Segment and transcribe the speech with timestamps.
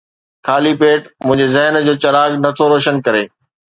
[0.47, 3.23] خالي پيٽ منهنجي ذهن جو چراغ نه ٿو روشن ڪري